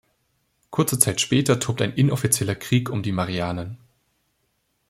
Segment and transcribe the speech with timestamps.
[0.71, 3.77] Kurze Zeit später tobt ein inoffizieller Krieg um die Marianen.